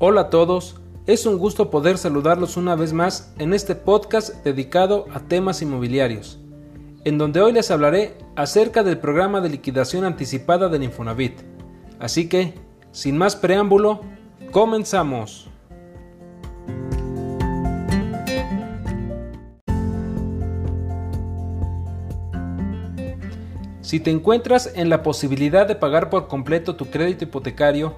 Hola 0.00 0.20
a 0.20 0.30
todos, 0.30 0.76
es 1.08 1.26
un 1.26 1.38
gusto 1.38 1.70
poder 1.70 1.98
saludarlos 1.98 2.56
una 2.56 2.76
vez 2.76 2.92
más 2.92 3.34
en 3.40 3.52
este 3.52 3.74
podcast 3.74 4.44
dedicado 4.44 5.06
a 5.12 5.18
temas 5.18 5.60
inmobiliarios, 5.60 6.38
en 7.04 7.18
donde 7.18 7.40
hoy 7.40 7.50
les 7.50 7.72
hablaré 7.72 8.14
acerca 8.36 8.84
del 8.84 8.98
programa 8.98 9.40
de 9.40 9.48
liquidación 9.48 10.04
anticipada 10.04 10.68
del 10.68 10.84
Infonavit. 10.84 11.40
Así 11.98 12.28
que, 12.28 12.54
sin 12.92 13.18
más 13.18 13.34
preámbulo, 13.34 14.02
comenzamos. 14.52 15.50
Si 23.80 23.98
te 23.98 24.12
encuentras 24.12 24.70
en 24.76 24.90
la 24.90 25.02
posibilidad 25.02 25.66
de 25.66 25.74
pagar 25.74 26.08
por 26.08 26.28
completo 26.28 26.76
tu 26.76 26.86
crédito 26.86 27.24
hipotecario, 27.24 27.96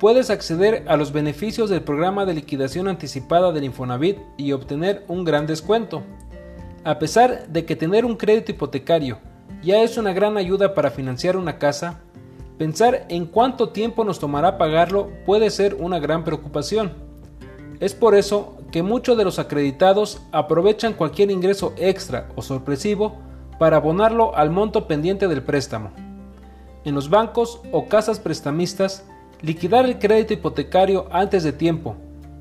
puedes 0.00 0.30
acceder 0.30 0.84
a 0.88 0.96
los 0.96 1.12
beneficios 1.12 1.68
del 1.68 1.82
programa 1.82 2.24
de 2.24 2.32
liquidación 2.32 2.88
anticipada 2.88 3.52
del 3.52 3.64
Infonavit 3.64 4.16
y 4.38 4.52
obtener 4.52 5.04
un 5.08 5.24
gran 5.24 5.46
descuento. 5.46 6.02
A 6.84 6.98
pesar 6.98 7.48
de 7.48 7.66
que 7.66 7.76
tener 7.76 8.06
un 8.06 8.16
crédito 8.16 8.50
hipotecario 8.50 9.18
ya 9.62 9.82
es 9.82 9.98
una 9.98 10.14
gran 10.14 10.38
ayuda 10.38 10.74
para 10.74 10.90
financiar 10.90 11.36
una 11.36 11.58
casa, 11.58 12.00
pensar 12.56 13.04
en 13.10 13.26
cuánto 13.26 13.68
tiempo 13.68 14.02
nos 14.02 14.18
tomará 14.18 14.56
pagarlo 14.56 15.10
puede 15.26 15.50
ser 15.50 15.74
una 15.74 15.98
gran 15.98 16.24
preocupación. 16.24 16.94
Es 17.78 17.92
por 17.92 18.14
eso 18.14 18.56
que 18.72 18.82
muchos 18.82 19.18
de 19.18 19.24
los 19.24 19.38
acreditados 19.38 20.22
aprovechan 20.32 20.94
cualquier 20.94 21.30
ingreso 21.30 21.74
extra 21.76 22.30
o 22.36 22.42
sorpresivo 22.42 23.18
para 23.58 23.76
abonarlo 23.76 24.34
al 24.34 24.48
monto 24.48 24.86
pendiente 24.86 25.28
del 25.28 25.42
préstamo. 25.42 25.90
En 26.86 26.94
los 26.94 27.10
bancos 27.10 27.60
o 27.70 27.86
casas 27.86 28.18
prestamistas, 28.18 29.04
liquidar 29.42 29.84
el 29.84 29.98
crédito 29.98 30.34
hipotecario 30.34 31.08
antes 31.10 31.42
de 31.42 31.52
tiempo 31.52 31.96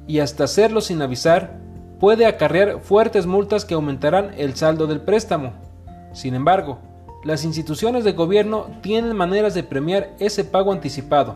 y 0.07 0.19
hasta 0.19 0.45
hacerlo 0.45 0.81
sin 0.81 1.01
avisar 1.01 1.59
puede 1.99 2.25
acarrear 2.25 2.79
fuertes 2.81 3.25
multas 3.25 3.65
que 3.65 3.73
aumentarán 3.73 4.31
el 4.37 4.55
saldo 4.55 4.87
del 4.87 5.01
préstamo. 5.01 5.53
Sin 6.13 6.33
embargo, 6.33 6.79
las 7.23 7.43
instituciones 7.43 8.03
de 8.03 8.13
gobierno 8.13 8.67
tienen 8.81 9.15
maneras 9.15 9.53
de 9.53 9.63
premiar 9.63 10.11
ese 10.19 10.45
pago 10.45 10.71
anticipado. 10.71 11.35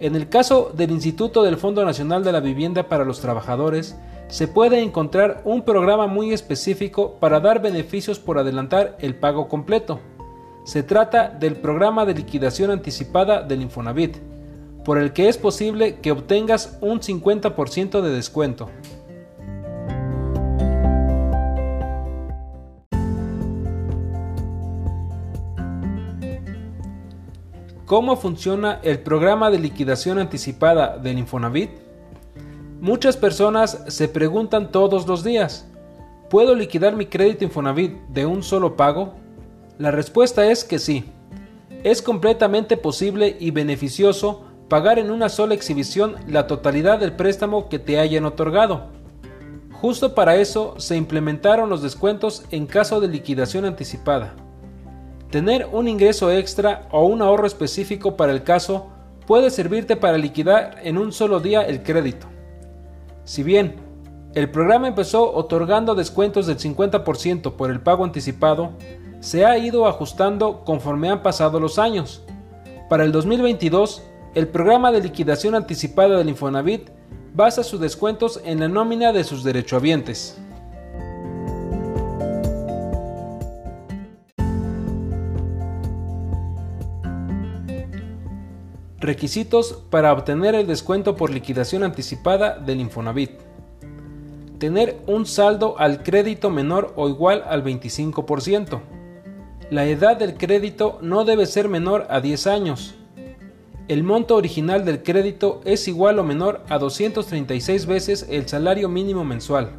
En 0.00 0.16
el 0.16 0.28
caso 0.28 0.72
del 0.74 0.90
Instituto 0.90 1.44
del 1.44 1.56
Fondo 1.56 1.84
Nacional 1.84 2.24
de 2.24 2.32
la 2.32 2.40
Vivienda 2.40 2.88
para 2.88 3.04
los 3.04 3.20
Trabajadores, 3.20 3.96
se 4.26 4.48
puede 4.48 4.80
encontrar 4.80 5.42
un 5.44 5.62
programa 5.62 6.08
muy 6.08 6.32
específico 6.32 7.18
para 7.20 7.38
dar 7.38 7.62
beneficios 7.62 8.18
por 8.18 8.38
adelantar 8.38 8.96
el 8.98 9.14
pago 9.14 9.46
completo. 9.48 10.00
Se 10.64 10.82
trata 10.82 11.28
del 11.28 11.56
programa 11.56 12.04
de 12.04 12.14
liquidación 12.14 12.70
anticipada 12.70 13.42
del 13.42 13.62
Infonavit, 13.62 14.16
por 14.84 14.98
el 14.98 15.12
que 15.12 15.28
es 15.28 15.38
posible 15.38 16.00
que 16.00 16.12
obtengas 16.12 16.78
un 16.80 17.00
50% 17.00 18.00
de 18.00 18.10
descuento. 18.10 18.68
¿Cómo 27.86 28.16
funciona 28.16 28.80
el 28.82 29.00
programa 29.00 29.50
de 29.50 29.58
liquidación 29.58 30.18
anticipada 30.18 30.96
del 30.96 31.18
Infonavit? 31.18 31.70
Muchas 32.80 33.18
personas 33.18 33.84
se 33.88 34.08
preguntan 34.08 34.72
todos 34.72 35.06
los 35.06 35.22
días, 35.22 35.68
¿puedo 36.30 36.54
liquidar 36.54 36.96
mi 36.96 37.04
crédito 37.04 37.44
Infonavit 37.44 37.92
de 38.08 38.24
un 38.24 38.42
solo 38.42 38.76
pago? 38.76 39.12
La 39.76 39.90
respuesta 39.90 40.50
es 40.50 40.64
que 40.64 40.78
sí. 40.78 41.04
Es 41.84 42.00
completamente 42.00 42.78
posible 42.78 43.36
y 43.38 43.50
beneficioso 43.50 44.44
pagar 44.72 44.98
en 44.98 45.10
una 45.10 45.28
sola 45.28 45.52
exhibición 45.52 46.16
la 46.26 46.46
totalidad 46.46 46.98
del 46.98 47.12
préstamo 47.12 47.68
que 47.68 47.78
te 47.78 47.98
hayan 48.00 48.24
otorgado. 48.24 48.86
Justo 49.70 50.14
para 50.14 50.36
eso 50.36 50.76
se 50.78 50.96
implementaron 50.96 51.68
los 51.68 51.82
descuentos 51.82 52.44
en 52.50 52.64
caso 52.64 52.98
de 52.98 53.08
liquidación 53.08 53.66
anticipada. 53.66 54.34
Tener 55.30 55.68
un 55.70 55.88
ingreso 55.88 56.32
extra 56.32 56.88
o 56.90 57.04
un 57.04 57.20
ahorro 57.20 57.46
específico 57.46 58.16
para 58.16 58.32
el 58.32 58.44
caso 58.44 58.86
puede 59.26 59.50
servirte 59.50 59.94
para 59.94 60.16
liquidar 60.16 60.76
en 60.82 60.96
un 60.96 61.12
solo 61.12 61.38
día 61.38 61.60
el 61.60 61.82
crédito. 61.82 62.26
Si 63.24 63.42
bien 63.42 63.76
el 64.34 64.50
programa 64.50 64.88
empezó 64.88 65.34
otorgando 65.34 65.94
descuentos 65.94 66.46
del 66.46 66.56
50% 66.56 67.56
por 67.56 67.70
el 67.70 67.82
pago 67.82 68.04
anticipado, 68.04 68.70
se 69.20 69.44
ha 69.44 69.58
ido 69.58 69.86
ajustando 69.86 70.64
conforme 70.64 71.10
han 71.10 71.22
pasado 71.22 71.60
los 71.60 71.78
años. 71.78 72.24
Para 72.88 73.04
el 73.04 73.12
2022, 73.12 74.04
el 74.34 74.48
programa 74.48 74.90
de 74.92 75.02
liquidación 75.02 75.54
anticipada 75.54 76.16
del 76.16 76.30
Infonavit 76.30 76.88
basa 77.34 77.62
sus 77.62 77.80
descuentos 77.80 78.40
en 78.44 78.60
la 78.60 78.68
nómina 78.68 79.12
de 79.12 79.24
sus 79.24 79.44
derechohabientes. 79.44 80.38
Requisitos 88.98 89.82
para 89.90 90.12
obtener 90.12 90.54
el 90.54 90.66
descuento 90.66 91.16
por 91.16 91.30
liquidación 91.30 91.82
anticipada 91.82 92.58
del 92.58 92.80
Infonavit. 92.80 93.32
Tener 94.58 94.96
un 95.06 95.26
saldo 95.26 95.74
al 95.78 96.02
crédito 96.04 96.48
menor 96.48 96.94
o 96.96 97.08
igual 97.08 97.42
al 97.46 97.64
25%. 97.64 98.80
La 99.70 99.84
edad 99.86 100.16
del 100.16 100.34
crédito 100.38 100.98
no 101.02 101.24
debe 101.24 101.46
ser 101.46 101.68
menor 101.68 102.06
a 102.08 102.20
10 102.20 102.46
años. 102.46 102.94
El 103.88 104.04
monto 104.04 104.36
original 104.36 104.84
del 104.84 105.02
crédito 105.02 105.60
es 105.64 105.88
igual 105.88 106.20
o 106.20 106.22
menor 106.22 106.62
a 106.68 106.78
236 106.78 107.86
veces 107.86 108.26
el 108.30 108.48
salario 108.48 108.88
mínimo 108.88 109.24
mensual. 109.24 109.72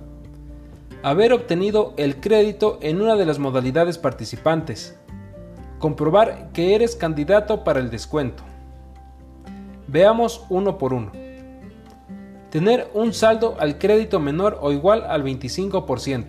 Haber 1.04 1.32
obtenido 1.32 1.94
el 1.96 2.20
crédito 2.20 2.80
en 2.82 3.02
una 3.02 3.16
de 3.16 3.26
las 3.26 3.40
modalidades 3.40 3.98
participantes. 3.98 4.98
Comprobar 5.80 6.50
que 6.52 6.76
eres 6.76 6.98
candidato 6.98 7.64
para 7.64 7.80
el 7.80 7.90
descuento. 7.90 8.44
Veamos 9.88 10.46
uno 10.50 10.78
por 10.78 10.94
uno. 10.94 11.12
Tener 12.50 12.90
un 12.94 13.14
saldo 13.14 13.56
al 13.58 13.78
crédito 13.78 14.20
menor 14.20 14.60
o 14.62 14.74
igual 14.74 15.06
al 15.08 15.24
25%. 15.24 16.26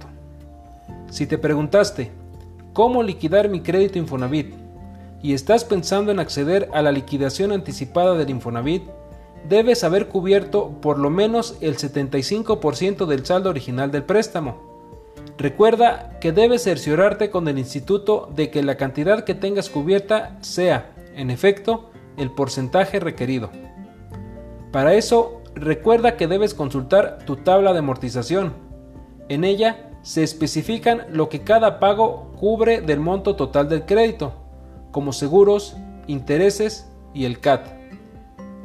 Si 1.11 1.27
te 1.27 1.39
preguntaste, 1.39 2.13
¿cómo 2.73 3.03
liquidar 3.03 3.49
mi 3.49 3.61
crédito 3.61 3.99
Infonavit? 3.99 4.64
Y 5.25 5.33
estás 5.33 5.65
pensando 5.65 6.13
en 6.13 6.19
acceder 6.19 6.69
a 6.75 6.83
la 6.83 6.93
liquidación 6.93 7.51
anticipada 7.51 8.15
del 8.15 8.29
Infonavit, 8.29 8.83
debes 9.49 9.83
haber 9.83 10.09
cubierto 10.09 10.73
por 10.83 10.99
lo 10.99 11.09
menos 11.09 11.57
el 11.63 11.79
75% 11.79 13.07
del 13.07 13.25
saldo 13.25 13.49
original 13.49 13.91
del 13.91 14.03
préstamo. 14.03 14.61
Recuerda 15.39 16.19
que 16.21 16.33
debes 16.33 16.65
cerciorarte 16.65 17.31
con 17.31 17.49
el 17.49 17.59
instituto 17.59 18.29
de 18.37 18.51
que 18.51 18.63
la 18.63 18.77
cantidad 18.77 19.25
que 19.25 19.35
tengas 19.35 19.71
cubierta 19.71 20.37
sea, 20.43 20.93
en 21.17 21.31
efecto, 21.31 21.89
el 22.19 22.31
porcentaje 22.31 23.01
requerido. 23.01 23.49
Para 24.73 24.93
eso, 24.93 25.41
recuerda 25.55 26.19
que 26.19 26.27
debes 26.27 26.53
consultar 26.53 27.21
tu 27.25 27.37
tabla 27.37 27.73
de 27.73 27.79
amortización. 27.79 28.53
En 29.31 29.45
ella 29.45 29.89
se 30.03 30.23
especifican 30.23 31.07
lo 31.11 31.31
que 31.31 31.41
cada 31.41 31.81
pago 31.81 32.31
cubre 32.39 32.83
del 32.83 33.01
monto 33.01 33.37
total 33.37 33.71
del 33.71 33.87
crédito, 33.87 34.44
como 34.95 35.13
seguros, 35.13 35.77
intereses 36.07 36.89
y 37.13 37.25
el 37.25 37.41
CAT. 37.41 37.67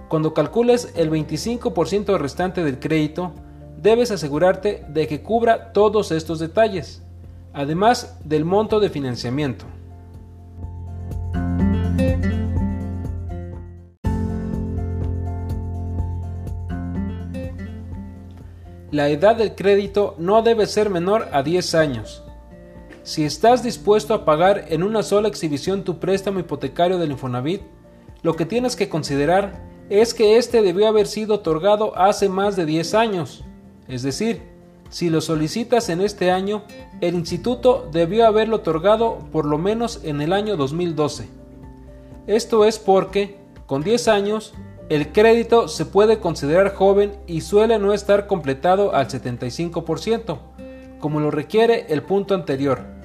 Cuando 0.10 0.36
calcules 0.36 0.94
el 0.96 1.10
25% 1.10 2.20
restante 2.20 2.64
del 2.64 2.78
crédito, 2.78 3.34
debes 3.82 4.12
asegurarte 4.12 4.86
de 4.90 5.08
que 5.08 5.24
cubra 5.24 5.74
todos 5.74 6.12
estos 6.12 6.38
detalles, 6.38 7.02
además 7.52 8.20
del 8.24 8.46
monto 8.46 8.80
de 8.80 8.92
financiamiento. 8.92 9.66
la 18.92 19.08
edad 19.08 19.36
del 19.36 19.54
crédito 19.54 20.16
no 20.18 20.42
debe 20.42 20.66
ser 20.66 20.90
menor 20.90 21.30
a 21.32 21.44
10 21.44 21.76
años. 21.76 22.24
Si 23.10 23.26
estás 23.26 23.64
dispuesto 23.64 24.14
a 24.14 24.24
pagar 24.24 24.66
en 24.70 24.84
una 24.84 25.02
sola 25.02 25.30
exhibición 25.30 25.84
tu 25.84 25.98
préstamo 25.98 26.42
hipotecario 26.42 27.00
del 27.00 27.10
Infonavit, 27.10 27.64
lo 28.22 28.36
que 28.36 28.46
tienes 28.46 28.76
que 28.76 28.88
considerar 28.88 29.64
es 29.90 30.14
que 30.14 30.38
este 30.38 30.62
debió 30.62 30.88
haber 30.88 31.08
sido 31.08 31.34
otorgado 31.34 31.98
hace 31.98 32.30
más 32.30 32.56
de 32.56 32.68
10 32.68 32.94
años. 32.94 33.44
Es 33.88 34.04
decir, 34.04 34.44
si 34.92 35.10
lo 35.10 35.22
solicitas 35.22 35.90
en 35.90 36.02
este 36.02 36.30
año, 36.30 36.62
el 37.02 37.16
instituto 37.16 37.90
debió 37.92 38.28
haberlo 38.28 38.58
otorgado 38.58 39.18
por 39.32 39.46
lo 39.46 39.58
menos 39.58 40.02
en 40.04 40.22
el 40.22 40.32
año 40.32 40.56
2012. 40.56 41.30
Esto 42.28 42.64
es 42.64 42.78
porque, 42.78 43.40
con 43.66 43.82
10 43.82 44.08
años, 44.08 44.54
el 44.90 45.12
crédito 45.12 45.68
se 45.68 45.88
puede 45.88 46.20
considerar 46.20 46.76
joven 46.76 47.14
y 47.26 47.42
suele 47.42 47.80
no 47.80 47.92
estar 47.92 48.28
completado 48.28 48.94
al 48.94 49.08
75%, 49.08 50.38
como 51.00 51.20
lo 51.20 51.32
requiere 51.32 51.88
el 51.90 52.04
punto 52.04 52.36
anterior. 52.36 52.99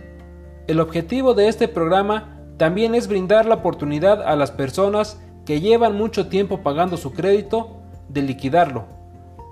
El 0.66 0.80
objetivo 0.80 1.34
de 1.34 1.48
este 1.48 1.68
programa 1.68 2.40
también 2.56 2.94
es 2.94 3.06
brindar 3.06 3.44
la 3.44 3.56
oportunidad 3.56 4.22
a 4.22 4.34
las 4.34 4.50
personas 4.50 5.20
que 5.44 5.60
llevan 5.60 5.94
mucho 5.94 6.28
tiempo 6.28 6.62
pagando 6.62 6.96
su 6.96 7.12
crédito 7.12 7.82
de 8.08 8.22
liquidarlo, 8.22 8.86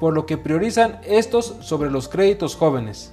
por 0.01 0.15
lo 0.15 0.25
que 0.25 0.39
priorizan 0.39 1.01
estos 1.05 1.57
sobre 1.61 1.91
los 1.91 2.09
créditos 2.09 2.57
jóvenes. 2.57 3.13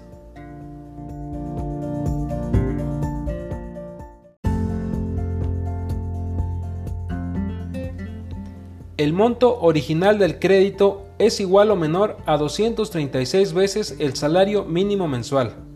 El 8.96 9.12
monto 9.12 9.60
original 9.60 10.20
del 10.20 10.40
crédito 10.40 11.06
es 11.18 11.42
igual 11.42 11.72
o 11.72 11.76
menor 11.76 12.18
a 12.26 12.38
236 12.38 13.54
veces 13.54 13.96
el 14.00 14.16
salario 14.16 14.64
mínimo 14.64 15.10
mensual. 15.10 15.69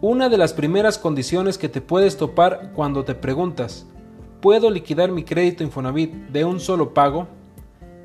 Una 0.00 0.28
de 0.28 0.38
las 0.38 0.52
primeras 0.52 0.96
condiciones 0.96 1.58
que 1.58 1.68
te 1.68 1.80
puedes 1.80 2.16
topar 2.16 2.70
cuando 2.72 3.04
te 3.04 3.16
preguntas, 3.16 3.84
¿puedo 4.40 4.70
liquidar 4.70 5.10
mi 5.10 5.24
crédito 5.24 5.64
Infonavit 5.64 6.14
de 6.28 6.44
un 6.44 6.60
solo 6.60 6.94
pago? 6.94 7.26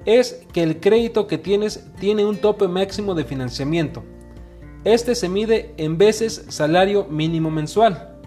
Es 0.03 0.43
que 0.51 0.63
el 0.63 0.79
crédito 0.79 1.27
que 1.27 1.37
tienes 1.37 1.85
tiene 1.99 2.25
un 2.25 2.37
tope 2.37 2.67
máximo 2.67 3.13
de 3.13 3.25
financiamiento. 3.25 4.01
Este 4.83 5.13
se 5.13 5.29
mide 5.29 5.75
en 5.77 5.99
veces 5.99 6.45
salario 6.49 7.05
mínimo 7.11 7.51
mensual. 7.51 8.17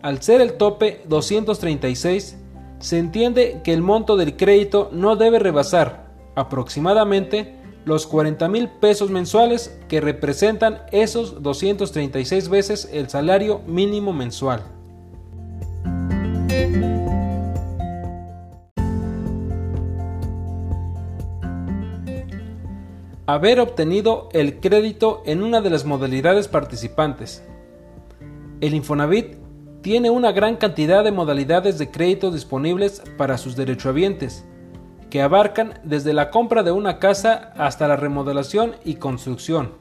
Al 0.00 0.22
ser 0.22 0.40
el 0.40 0.52
tope 0.52 1.02
236, 1.08 2.36
se 2.78 2.98
entiende 2.98 3.62
que 3.64 3.72
el 3.72 3.82
monto 3.82 4.16
del 4.16 4.36
crédito 4.36 4.90
no 4.92 5.16
debe 5.16 5.40
rebasar 5.40 6.06
aproximadamente 6.36 7.56
los 7.86 8.08
40 8.08 8.48
mil 8.48 8.68
pesos 8.68 9.10
mensuales 9.10 9.78
que 9.88 10.00
representan 10.00 10.82
esos 10.90 11.40
236 11.42 12.48
veces 12.48 12.90
el 12.92 13.08
salario 13.08 13.60
mínimo 13.60 14.12
mensual. 14.12 14.64
Haber 23.28 23.60
obtenido 23.60 24.28
el 24.32 24.58
crédito 24.58 25.22
en 25.24 25.44
una 25.44 25.60
de 25.60 25.70
las 25.70 25.84
modalidades 25.84 26.48
participantes. 26.48 27.44
El 28.60 28.74
Infonavit 28.74 29.36
tiene 29.82 30.10
una 30.10 30.32
gran 30.32 30.56
cantidad 30.56 31.04
de 31.04 31.12
modalidades 31.12 31.78
de 31.78 31.90
crédito 31.92 32.32
disponibles 32.32 33.02
para 33.16 33.38
sus 33.38 33.54
derechohabientes, 33.54 34.44
que 35.16 35.22
abarcan 35.22 35.80
desde 35.82 36.12
la 36.12 36.28
compra 36.28 36.62
de 36.62 36.72
una 36.72 36.98
casa 36.98 37.54
hasta 37.56 37.88
la 37.88 37.96
remodelación 37.96 38.76
y 38.84 38.96
construcción. 38.96 39.72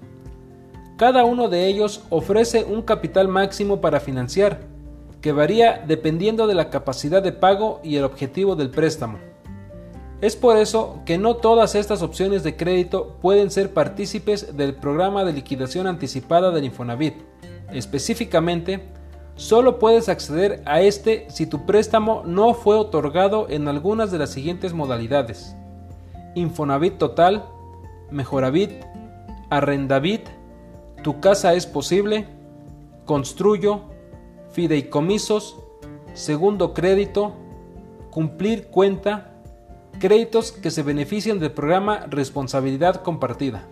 Cada 0.95 1.25
uno 1.25 1.49
de 1.49 1.67
ellos 1.67 2.05
ofrece 2.09 2.63
un 2.63 2.83
capital 2.83 3.27
máximo 3.27 3.81
para 3.81 3.99
financiar, 3.99 4.61
que 5.19 5.33
varía 5.33 5.83
dependiendo 5.85 6.47
de 6.47 6.55
la 6.55 6.69
capacidad 6.69 7.21
de 7.21 7.33
pago 7.33 7.81
y 7.83 7.97
el 7.97 8.05
objetivo 8.05 8.55
del 8.55 8.69
préstamo. 8.69 9.17
Es 10.21 10.37
por 10.37 10.55
eso 10.55 11.01
que 11.05 11.17
no 11.17 11.35
todas 11.35 11.75
estas 11.75 12.01
opciones 12.01 12.43
de 12.43 12.55
crédito 12.55 13.17
pueden 13.21 13.51
ser 13.51 13.73
partícipes 13.73 14.55
del 14.55 14.73
programa 14.75 15.25
de 15.25 15.33
liquidación 15.33 15.85
anticipada 15.85 16.51
del 16.51 16.63
Infonavit. 16.63 17.15
Específicamente, 17.73 18.87
Solo 19.35 19.79
puedes 19.79 20.07
acceder 20.07 20.61
a 20.65 20.81
este 20.81 21.25
si 21.29 21.45
tu 21.45 21.65
préstamo 21.65 22.23
no 22.25 22.53
fue 22.53 22.77
otorgado 22.77 23.47
en 23.49 23.67
algunas 23.67 24.09
de 24.09 24.17
las 24.17 24.29
siguientes 24.29 24.73
modalidades. 24.73 25.55
Infonavit 26.35 26.97
Total, 26.97 27.45
Mejoravit, 28.11 28.71
Arrendavit, 29.49 30.27
Tu 31.03 31.19
casa 31.19 31.53
es 31.53 31.67
posible, 31.67 32.27
Construyo, 33.05 33.81
Fideicomisos, 34.51 35.57
Segundo 36.13 36.73
crédito, 36.73 37.33
Cumplir 38.11 38.67
cuenta, 38.67 39.33
créditos 39.99 40.53
que 40.53 40.71
se 40.71 40.81
benefician 40.81 41.39
del 41.39 41.51
programa 41.51 42.05
Responsabilidad 42.09 43.03
Compartida. 43.03 43.65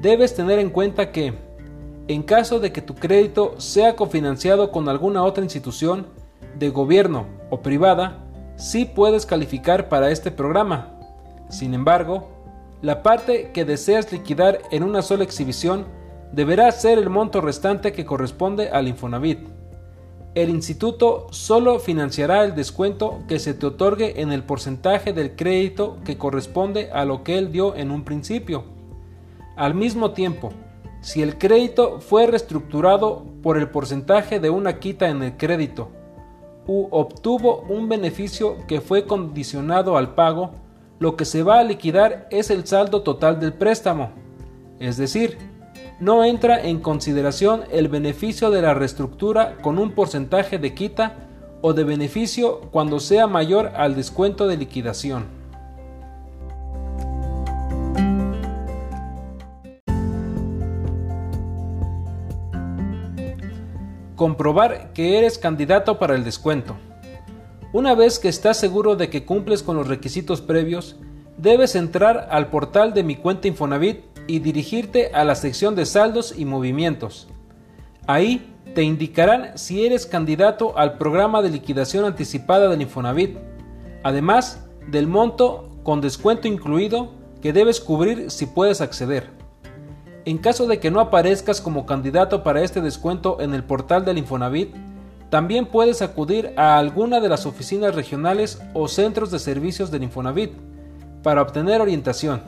Debes 0.00 0.36
tener 0.36 0.60
en 0.60 0.70
cuenta 0.70 1.10
que 1.10 1.34
en 2.08 2.22
caso 2.22 2.60
de 2.60 2.72
que 2.72 2.82
tu 2.82 2.94
crédito 2.94 3.54
sea 3.58 3.96
cofinanciado 3.96 4.70
con 4.70 4.88
alguna 4.88 5.24
otra 5.24 5.42
institución 5.42 6.06
de 6.58 6.70
gobierno 6.70 7.26
o 7.50 7.60
privada, 7.62 8.24
sí 8.56 8.84
puedes 8.84 9.26
calificar 9.26 9.88
para 9.88 10.10
este 10.10 10.30
programa. 10.30 10.92
Sin 11.48 11.74
embargo, 11.74 12.28
la 12.82 13.02
parte 13.02 13.50
que 13.52 13.64
deseas 13.64 14.12
liquidar 14.12 14.60
en 14.70 14.82
una 14.82 15.02
sola 15.02 15.24
exhibición 15.24 15.86
deberá 16.32 16.70
ser 16.70 16.98
el 16.98 17.10
monto 17.10 17.40
restante 17.40 17.92
que 17.92 18.04
corresponde 18.04 18.68
al 18.68 18.86
Infonavit. 18.88 19.40
El 20.34 20.50
instituto 20.50 21.28
solo 21.30 21.78
financiará 21.78 22.44
el 22.44 22.54
descuento 22.54 23.20
que 23.26 23.38
se 23.38 23.54
te 23.54 23.66
otorgue 23.66 24.20
en 24.20 24.32
el 24.32 24.42
porcentaje 24.42 25.12
del 25.12 25.34
crédito 25.34 25.96
que 26.04 26.18
corresponde 26.18 26.90
a 26.92 27.04
lo 27.06 27.24
que 27.24 27.38
él 27.38 27.50
dio 27.50 27.74
en 27.74 27.90
un 27.90 28.04
principio. 28.04 28.64
Al 29.56 29.74
mismo 29.74 30.10
tiempo, 30.10 30.52
si 31.06 31.22
el 31.22 31.38
crédito 31.38 32.00
fue 32.00 32.26
reestructurado 32.26 33.26
por 33.40 33.58
el 33.58 33.70
porcentaje 33.70 34.40
de 34.40 34.50
una 34.50 34.80
quita 34.80 35.08
en 35.08 35.22
el 35.22 35.36
crédito 35.36 35.92
u 36.66 36.88
obtuvo 36.90 37.64
un 37.68 37.88
beneficio 37.88 38.56
que 38.66 38.80
fue 38.80 39.06
condicionado 39.06 39.96
al 39.96 40.16
pago, 40.16 40.56
lo 40.98 41.14
que 41.14 41.24
se 41.24 41.44
va 41.44 41.60
a 41.60 41.62
liquidar 41.62 42.26
es 42.32 42.50
el 42.50 42.66
saldo 42.66 43.02
total 43.02 43.38
del 43.38 43.52
préstamo. 43.52 44.10
Es 44.80 44.96
decir, 44.96 45.38
no 46.00 46.24
entra 46.24 46.60
en 46.60 46.80
consideración 46.80 47.62
el 47.70 47.86
beneficio 47.86 48.50
de 48.50 48.62
la 48.62 48.74
reestructura 48.74 49.58
con 49.62 49.78
un 49.78 49.92
porcentaje 49.92 50.58
de 50.58 50.74
quita 50.74 51.28
o 51.62 51.72
de 51.72 51.84
beneficio 51.84 52.62
cuando 52.72 52.98
sea 52.98 53.28
mayor 53.28 53.70
al 53.76 53.94
descuento 53.94 54.48
de 54.48 54.56
liquidación. 54.56 55.35
Comprobar 64.16 64.94
que 64.94 65.18
eres 65.18 65.38
candidato 65.38 65.98
para 65.98 66.14
el 66.14 66.24
descuento. 66.24 66.76
Una 67.74 67.94
vez 67.94 68.18
que 68.18 68.28
estás 68.28 68.56
seguro 68.56 68.96
de 68.96 69.10
que 69.10 69.26
cumples 69.26 69.62
con 69.62 69.76
los 69.76 69.88
requisitos 69.88 70.40
previos, 70.40 70.96
debes 71.36 71.74
entrar 71.74 72.28
al 72.30 72.48
portal 72.48 72.94
de 72.94 73.02
mi 73.02 73.16
cuenta 73.16 73.46
Infonavit 73.46 74.00
y 74.26 74.38
dirigirte 74.38 75.10
a 75.12 75.24
la 75.24 75.34
sección 75.34 75.74
de 75.76 75.84
saldos 75.84 76.34
y 76.36 76.46
movimientos. 76.46 77.28
Ahí 78.06 78.54
te 78.74 78.82
indicarán 78.82 79.58
si 79.58 79.84
eres 79.84 80.06
candidato 80.06 80.78
al 80.78 80.96
programa 80.96 81.42
de 81.42 81.50
liquidación 81.50 82.06
anticipada 82.06 82.68
del 82.68 82.80
Infonavit, 82.80 83.36
además 84.02 84.66
del 84.88 85.06
monto 85.06 85.78
con 85.82 86.00
descuento 86.00 86.48
incluido 86.48 87.12
que 87.42 87.52
debes 87.52 87.80
cubrir 87.80 88.30
si 88.30 88.46
puedes 88.46 88.80
acceder. 88.80 89.35
En 90.26 90.38
caso 90.38 90.66
de 90.66 90.80
que 90.80 90.90
no 90.90 90.98
aparezcas 90.98 91.60
como 91.60 91.86
candidato 91.86 92.42
para 92.42 92.60
este 92.60 92.80
descuento 92.80 93.40
en 93.40 93.54
el 93.54 93.62
portal 93.62 94.04
del 94.04 94.18
Infonavit, 94.18 94.74
también 95.30 95.66
puedes 95.66 96.02
acudir 96.02 96.52
a 96.56 96.78
alguna 96.78 97.20
de 97.20 97.28
las 97.28 97.46
oficinas 97.46 97.94
regionales 97.94 98.60
o 98.74 98.88
centros 98.88 99.30
de 99.30 99.38
servicios 99.38 99.92
del 99.92 100.02
Infonavit 100.02 100.50
para 101.22 101.42
obtener 101.42 101.80
orientación. 101.80 102.42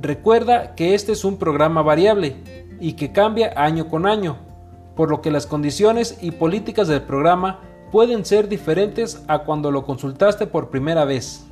Recuerda 0.00 0.74
que 0.74 0.94
este 0.94 1.12
es 1.12 1.26
un 1.26 1.36
programa 1.36 1.82
variable 1.82 2.36
y 2.80 2.94
que 2.94 3.12
cambia 3.12 3.52
año 3.56 3.88
con 3.88 4.06
año, 4.06 4.38
por 4.94 5.10
lo 5.10 5.20
que 5.20 5.30
las 5.30 5.46
condiciones 5.46 6.16
y 6.22 6.30
políticas 6.30 6.88
del 6.88 7.02
programa 7.02 7.60
pueden 7.92 8.24
ser 8.24 8.48
diferentes 8.48 9.22
a 9.28 9.40
cuando 9.40 9.70
lo 9.70 9.84
consultaste 9.84 10.46
por 10.46 10.70
primera 10.70 11.04
vez. 11.04 11.45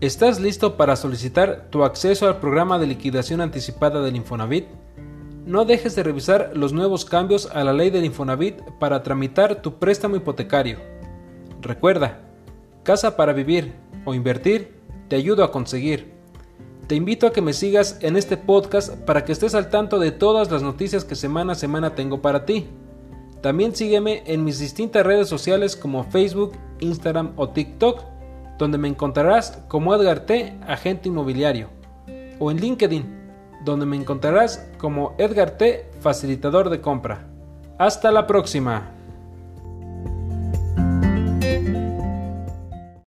¿Estás 0.00 0.40
listo 0.40 0.78
para 0.78 0.96
solicitar 0.96 1.66
tu 1.68 1.84
acceso 1.84 2.26
al 2.26 2.40
programa 2.40 2.78
de 2.78 2.86
liquidación 2.86 3.42
anticipada 3.42 4.00
del 4.00 4.16
Infonavit? 4.16 4.64
No 5.44 5.66
dejes 5.66 5.94
de 5.94 6.02
revisar 6.02 6.52
los 6.54 6.72
nuevos 6.72 7.04
cambios 7.04 7.50
a 7.52 7.62
la 7.64 7.74
ley 7.74 7.90
del 7.90 8.06
Infonavit 8.06 8.62
para 8.78 9.02
tramitar 9.02 9.60
tu 9.60 9.74
préstamo 9.74 10.16
hipotecario. 10.16 10.78
Recuerda, 11.60 12.18
casa 12.82 13.14
para 13.14 13.34
vivir 13.34 13.74
o 14.06 14.14
invertir, 14.14 14.72
te 15.08 15.16
ayudo 15.16 15.44
a 15.44 15.52
conseguir. 15.52 16.14
Te 16.86 16.94
invito 16.94 17.26
a 17.26 17.32
que 17.34 17.42
me 17.42 17.52
sigas 17.52 17.98
en 18.00 18.16
este 18.16 18.38
podcast 18.38 18.94
para 19.00 19.26
que 19.26 19.32
estés 19.32 19.54
al 19.54 19.68
tanto 19.68 19.98
de 19.98 20.12
todas 20.12 20.50
las 20.50 20.62
noticias 20.62 21.04
que 21.04 21.14
semana 21.14 21.52
a 21.52 21.56
semana 21.56 21.94
tengo 21.94 22.22
para 22.22 22.46
ti. 22.46 22.68
También 23.42 23.76
sígueme 23.76 24.22
en 24.24 24.44
mis 24.44 24.60
distintas 24.60 25.04
redes 25.04 25.28
sociales 25.28 25.76
como 25.76 26.04
Facebook, 26.04 26.52
Instagram 26.80 27.34
o 27.36 27.50
TikTok 27.50 28.19
donde 28.60 28.76
me 28.76 28.88
encontrarás 28.88 29.64
como 29.68 29.94
Edgar 29.94 30.20
T, 30.20 30.54
agente 30.66 31.08
inmobiliario, 31.08 31.70
o 32.38 32.50
en 32.50 32.58
LinkedIn, 32.58 33.06
donde 33.64 33.86
me 33.86 33.96
encontrarás 33.96 34.70
como 34.76 35.14
Edgar 35.16 35.52
T, 35.52 35.90
facilitador 36.00 36.68
de 36.68 36.82
compra. 36.82 37.26
Hasta 37.78 38.10
la 38.10 38.26
próxima. 38.26 38.99